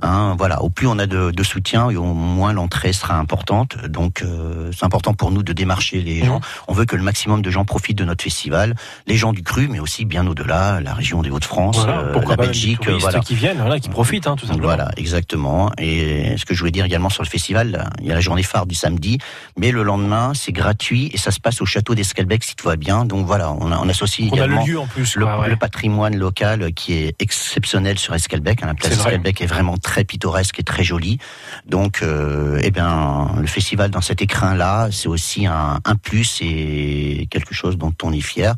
Hein, 0.02 0.34
voilà, 0.38 0.62
au 0.62 0.70
plus 0.70 0.86
on 0.86 0.98
a 0.98 1.06
de, 1.06 1.30
de 1.30 1.42
soutien, 1.42 1.90
et 1.90 1.96
au 1.96 2.04
moins 2.04 2.52
l'entrée 2.52 2.92
sera 2.92 3.16
importante. 3.18 3.76
Donc 3.88 4.22
euh, 4.22 4.70
c'est 4.76 4.84
important 4.84 5.14
pour 5.14 5.30
nous 5.30 5.42
de 5.42 5.52
démarcher 5.52 6.02
les 6.02 6.24
gens. 6.24 6.40
On 6.68 6.72
veut 6.72 6.84
que 6.84 6.96
le 6.96 7.02
maximum 7.02 7.42
de 7.42 7.50
gens 7.50 7.64
profitent 7.64 7.98
de 7.98 8.04
notre 8.04 8.22
festival, 8.22 8.74
les 9.06 9.16
gens 9.16 9.32
du 9.32 9.42
cru, 9.42 9.68
mais 9.68 9.80
aussi 9.80 10.04
bien 10.04 10.26
au-delà, 10.26 10.80
la 10.80 10.94
région 10.94 11.22
des 11.22 11.30
Hauts-de-France, 11.30 11.78
Voilà, 11.78 11.98
euh, 12.00 12.20
la 12.20 12.36
des 12.36 12.46
Belgique, 12.46 12.88
voilà. 13.00 13.20
qui 13.20 13.34
viennent, 13.34 13.58
voilà, 13.58 13.78
qui 13.80 13.88
profitent, 13.88 14.26
hein, 14.26 14.36
tout 14.36 14.46
simplement. 14.46 14.64
Voilà, 14.68 14.90
exactement. 14.96 15.70
Et 15.78 16.36
ce 16.36 16.44
que 16.44 16.54
je 16.54 16.60
voulais 16.60 16.70
dire 16.70 16.84
également 16.84 17.10
sur 17.10 17.22
le 17.22 17.28
festival, 17.28 17.90
il 18.00 18.06
y 18.06 18.10
a 18.12 18.14
la 18.14 18.20
journée 18.20 18.42
phare 18.42 18.66
du 18.66 18.74
samedi, 18.74 19.18
mais 19.58 19.70
le 19.72 19.82
lendemain, 19.82 20.32
c'est 20.34 20.52
gratuit 20.52 21.10
et 21.12 21.18
ça 21.18 21.30
se 21.30 21.40
passe 21.40 21.60
au 21.60 21.66
château 21.66 21.94
d'Esquelbec 22.04 22.44
si 22.44 22.54
tout 22.54 22.68
va 22.68 22.76
bien. 22.76 23.04
Donc 23.04 23.26
voilà, 23.26 23.52
on, 23.52 23.72
a, 23.72 23.78
on 23.78 23.88
associe 23.88 24.28
On 24.32 24.40
a 24.40 24.46
le 24.46 24.56
lieu 24.66 24.78
en 24.78 24.86
plus. 24.86 25.16
le, 25.16 25.24
quoi, 25.24 25.40
ouais. 25.40 25.48
le 25.48 25.56
patrimoine 25.56 26.16
local 26.16 26.72
qui 26.74 26.92
est 26.94 27.14
exceptionnel 27.20 27.98
sur 27.98 28.14
Esquelbec. 28.14 28.62
hein. 28.62 28.66
La 28.66 28.74
place. 28.74 28.92
Esquelbec 28.92 29.40
est 29.40 29.46
vraiment 29.46 29.76
très 29.76 30.04
pittoresque 30.04 30.60
et 30.60 30.62
très 30.62 30.84
jolie. 30.84 31.18
Donc, 31.66 32.02
euh, 32.02 32.60
eh 32.62 32.70
bien, 32.70 33.30
le 33.40 33.46
festival 33.46 33.90
dans 33.90 34.00
cet 34.02 34.20
écrin-là, 34.22 34.88
c'est 34.92 35.08
aussi 35.08 35.46
un, 35.46 35.80
un 35.84 35.94
plus 35.96 36.38
et 36.42 37.26
quelque 37.30 37.54
chose 37.54 37.78
dont 37.78 37.94
on 38.02 38.12
est 38.12 38.20
fier. 38.20 38.54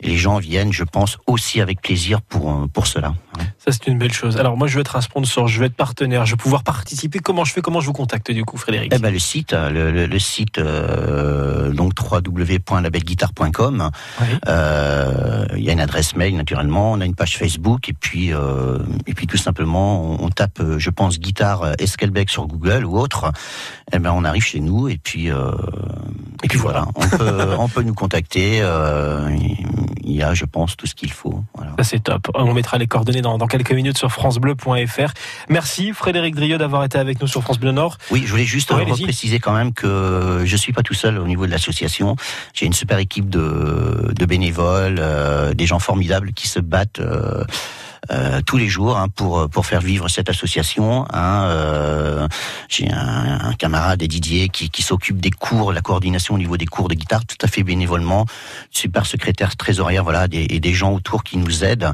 Et 0.00 0.08
les 0.08 0.18
gens 0.18 0.38
viennent, 0.38 0.72
je 0.72 0.84
pense, 0.84 1.16
aussi 1.26 1.60
avec 1.60 1.80
plaisir 1.80 2.20
pour 2.22 2.68
pour 2.72 2.86
cela. 2.86 3.14
Ça, 3.58 3.70
c'est 3.72 3.86
une 3.86 3.98
belle 3.98 4.12
chose. 4.12 4.36
Alors, 4.38 4.56
moi, 4.56 4.66
je 4.66 4.74
vais 4.74 4.80
être 4.80 4.96
un 4.96 5.00
sponsor, 5.00 5.48
je 5.48 5.60
vais 5.60 5.66
être 5.66 5.74
partenaire, 5.76 6.26
je 6.26 6.32
vais 6.32 6.36
pouvoir 6.36 6.62
participer. 6.64 7.18
Comment 7.20 7.44
je 7.44 7.52
fais 7.52 7.60
Comment 7.62 7.80
je 7.80 7.86
vous 7.86 7.92
contacte, 7.92 8.30
du 8.30 8.44
coup, 8.44 8.56
Frédéric? 8.58 8.92
Eh 8.94 8.98
ben, 8.98 9.10
le 9.12 9.18
site, 9.18 9.52
le, 9.52 9.90
le- 9.92 10.06
le 10.06 10.18
site 10.18 10.58
euh, 10.58 11.72
donc 11.72 11.92
www.labelguitare.com. 12.00 13.90
Oui. 14.20 14.26
Euh, 14.48 15.46
Il 15.56 15.62
y 15.64 15.70
a 15.70 15.72
une 15.72 15.80
adresse 15.80 16.16
mail 16.16 16.36
naturellement, 16.36 16.92
on 16.92 17.00
a 17.00 17.04
une 17.06 17.14
page 17.14 17.36
Facebook 17.38 17.88
et 17.88 17.92
puis 17.92 18.32
euh, 18.32 18.78
et 19.06 19.14
puis 19.14 19.26
tout 19.26 19.36
simplement 19.36 20.02
on, 20.02 20.24
on 20.26 20.28
tape, 20.30 20.60
euh, 20.60 20.78
je 20.78 20.90
pense, 20.90 21.18
guitare 21.20 21.62
euh, 21.62 21.72
Esquelbec 21.78 22.30
sur 22.30 22.46
Google 22.46 22.84
ou 22.84 22.98
autre. 22.98 23.32
Eh 23.92 23.98
ben 23.98 24.10
on 24.12 24.24
arrive 24.24 24.42
chez 24.44 24.60
nous 24.60 24.88
et 24.88 24.98
puis 24.98 25.30
euh, 25.30 25.52
et 26.42 26.48
puis 26.48 26.58
voilà, 26.58 26.86
on 26.94 27.06
peut 27.08 27.54
on 27.58 27.68
peut 27.68 27.82
nous 27.82 27.94
contacter. 27.94 28.58
euh, 28.62 29.30
il 30.04 30.16
y 30.16 30.22
a, 30.22 30.34
je 30.34 30.44
pense, 30.44 30.76
tout 30.76 30.86
ce 30.86 30.94
qu'il 30.96 31.12
faut. 31.12 31.42
Voilà. 31.54 31.72
Ça, 31.78 31.84
c'est 31.84 32.00
top. 32.00 32.28
On 32.34 32.52
mettra 32.52 32.76
les 32.76 32.86
coordonnées 32.88 33.21
dans, 33.22 33.38
dans 33.38 33.46
quelques 33.46 33.72
minutes 33.72 33.96
sur 33.96 34.12
FranceBleu.fr. 34.12 35.12
Merci, 35.48 35.92
Frédéric 35.92 36.34
Drieux, 36.34 36.58
d'avoir 36.58 36.84
été 36.84 36.98
avec 36.98 37.20
nous 37.20 37.26
sur 37.26 37.42
France 37.42 37.58
Bleu 37.58 37.72
Nord. 37.72 37.96
Oui, 38.10 38.24
je 38.26 38.30
voulais 38.30 38.44
juste 38.44 38.70
préciser 39.04 39.38
quand 39.38 39.52
même 39.52 39.72
que 39.72 40.42
je 40.44 40.56
suis 40.56 40.72
pas 40.72 40.82
tout 40.82 40.94
seul 40.94 41.18
au 41.18 41.26
niveau 41.26 41.46
de 41.46 41.50
l'association. 41.50 42.16
J'ai 42.52 42.66
une 42.66 42.72
super 42.72 42.98
équipe 42.98 43.30
de, 43.30 44.12
de 44.14 44.26
bénévoles, 44.26 44.96
euh, 44.98 45.54
des 45.54 45.66
gens 45.66 45.78
formidables 45.78 46.32
qui 46.32 46.48
se 46.48 46.60
battent. 46.60 47.00
euh, 47.00 47.44
euh, 48.10 48.40
tous 48.44 48.56
les 48.56 48.68
jours 48.68 48.98
hein, 48.98 49.08
pour 49.08 49.48
pour 49.48 49.64
faire 49.66 49.80
vivre 49.80 50.08
cette 50.08 50.28
association. 50.28 51.06
Hein, 51.12 51.44
euh, 51.44 52.28
J'ai 52.68 52.90
un, 52.90 53.38
un 53.40 53.52
camarade 53.54 54.02
Didier 54.02 54.48
qui, 54.48 54.70
qui 54.70 54.82
s'occupe 54.82 55.20
des 55.20 55.30
cours, 55.30 55.72
la 55.72 55.80
coordination 55.80 56.34
au 56.34 56.38
niveau 56.38 56.56
des 56.56 56.66
cours 56.66 56.88
de 56.88 56.94
guitare, 56.94 57.24
tout 57.24 57.36
à 57.40 57.46
fait 57.46 57.62
bénévolement. 57.62 58.26
Super 58.70 59.06
secrétaire 59.06 59.56
trésorière, 59.56 60.02
voilà, 60.02 60.26
des, 60.26 60.46
et 60.50 60.58
des 60.58 60.74
gens 60.74 60.92
autour 60.92 61.22
qui 61.22 61.36
nous 61.38 61.62
aident, 61.64 61.92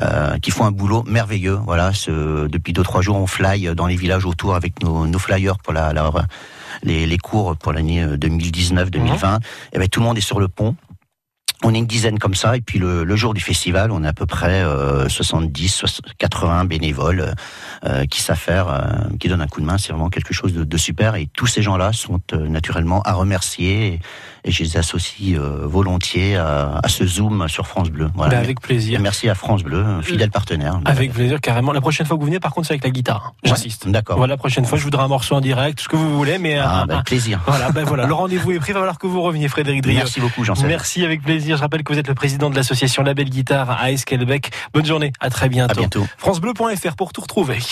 euh, 0.00 0.38
qui 0.38 0.50
font 0.50 0.64
un 0.64 0.70
boulot 0.70 1.04
merveilleux. 1.06 1.58
Voilà, 1.66 1.92
ce, 1.92 2.46
depuis 2.48 2.72
deux 2.72 2.82
trois 2.82 3.02
jours, 3.02 3.16
on 3.16 3.26
fly 3.26 3.74
dans 3.74 3.86
les 3.86 3.96
villages 3.96 4.24
autour 4.24 4.54
avec 4.54 4.82
nos, 4.82 5.06
nos 5.06 5.18
flyers 5.18 5.58
pour 5.58 5.74
la, 5.74 5.92
la 5.92 6.10
les, 6.82 7.06
les 7.06 7.18
cours 7.18 7.56
pour 7.56 7.72
l'année 7.72 8.02
2019-2020. 8.04 9.38
Et 9.74 9.78
ben 9.78 9.88
tout 9.88 10.00
le 10.00 10.06
monde 10.06 10.16
est 10.16 10.22
sur 10.22 10.40
le 10.40 10.48
pont. 10.48 10.74
On 11.62 11.74
est 11.74 11.78
une 11.78 11.86
dizaine 11.86 12.18
comme 12.18 12.34
ça, 12.34 12.56
et 12.56 12.62
puis 12.62 12.78
le, 12.78 13.04
le 13.04 13.16
jour 13.16 13.34
du 13.34 13.40
festival, 13.42 13.90
on 13.92 14.02
est 14.02 14.08
à 14.08 14.14
peu 14.14 14.24
près 14.24 14.62
euh, 14.62 15.10
70, 15.10 15.68
60, 15.68 16.06
80 16.16 16.64
bénévoles 16.64 17.34
euh, 17.84 18.06
qui 18.06 18.22
savent 18.22 18.38
faire, 18.38 18.68
euh, 18.68 18.80
qui 19.18 19.28
donnent 19.28 19.42
un 19.42 19.46
coup 19.46 19.60
de 19.60 19.66
main. 19.66 19.76
C'est 19.76 19.92
vraiment 19.92 20.08
quelque 20.08 20.32
chose 20.32 20.54
de, 20.54 20.64
de 20.64 20.76
super, 20.78 21.16
et 21.16 21.26
tous 21.34 21.46
ces 21.46 21.60
gens-là 21.60 21.92
sont 21.92 22.18
euh, 22.32 22.48
naturellement 22.48 23.02
à 23.02 23.12
remercier, 23.12 23.86
et, 23.88 24.00
et 24.48 24.50
je 24.52 24.62
les 24.62 24.78
associe 24.78 25.38
euh, 25.38 25.66
volontiers 25.66 26.36
à, 26.36 26.80
à 26.82 26.88
ce 26.88 27.06
zoom 27.06 27.46
sur 27.46 27.66
France 27.66 27.90
Bleu. 27.90 28.08
Voilà. 28.14 28.36
Ben, 28.36 28.38
avec 28.42 28.56
Et 28.58 28.66
plaisir. 28.66 28.98
merci 29.00 29.28
à 29.28 29.34
France 29.34 29.62
Bleu, 29.62 29.84
fidèle 30.00 30.30
partenaire. 30.30 30.80
Avec 30.86 31.12
plaisir, 31.12 31.42
carrément. 31.42 31.72
La 31.72 31.82
prochaine 31.82 32.06
fois 32.06 32.16
que 32.16 32.20
vous 32.20 32.26
venez, 32.26 32.40
par 32.40 32.54
contre, 32.54 32.68
c'est 32.68 32.72
avec 32.72 32.84
la 32.84 32.90
guitare. 32.90 33.34
hein. 33.34 33.40
J'insiste. 33.44 33.84
Ouais, 33.84 33.92
D'accord. 33.92 34.16
Voilà, 34.16 34.32
la 34.32 34.38
prochaine 34.38 34.64
fois, 34.64 34.78
je 34.78 34.84
voudrais 34.84 35.02
un 35.02 35.08
morceau 35.08 35.34
en 35.34 35.42
direct, 35.42 35.78
ce 35.80 35.88
que 35.88 35.96
vous 35.96 36.16
voulez, 36.16 36.38
mais 36.38 36.56
Ah, 36.58 36.86
ben, 36.88 37.02
plaisir. 37.02 37.40
voilà, 37.46 37.70
ben 37.70 37.84
voilà, 37.84 38.06
le 38.06 38.14
rendez-vous 38.14 38.52
est 38.52 38.58
pris. 38.58 38.70
Il 38.70 38.74
va 38.74 38.80
falloir 38.80 38.98
que 38.98 39.06
vous 39.06 39.20
reveniez, 39.20 39.48
Frédéric 39.48 39.82
Drieux. 39.82 39.98
Merci 39.98 40.20
beaucoup, 40.20 40.42
Jean-Sébastien. 40.42 40.68
Merci, 40.68 41.04
avec 41.04 41.22
plaisir. 41.22 41.49
Je 41.56 41.62
rappelle 41.62 41.82
que 41.84 41.92
vous 41.92 41.98
êtes 41.98 42.08
le 42.08 42.14
président 42.14 42.50
de 42.50 42.56
l'association 42.56 43.02
Label 43.02 43.28
Guitare 43.28 43.70
à 43.70 43.90
Esquelbec. 43.90 44.50
Bonne 44.72 44.86
journée, 44.86 45.12
à 45.20 45.30
très 45.30 45.46
À 45.46 45.48
bientôt. 45.48 45.80
bientôt. 45.80 46.06
FranceBleu.fr 46.18 46.96
pour 46.96 47.12
tout 47.12 47.20
retrouver. 47.20 47.58